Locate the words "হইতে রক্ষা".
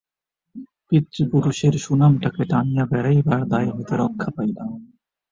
3.71-4.29